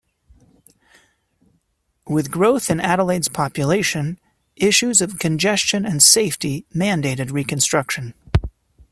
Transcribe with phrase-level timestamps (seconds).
[2.07, 4.19] With growth in Adelaide's population
[4.55, 8.15] issues of congestion and safety mandated reconstruction.